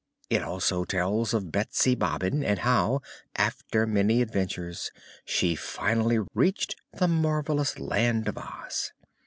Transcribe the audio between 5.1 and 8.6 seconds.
she finally reached the marvelous Land of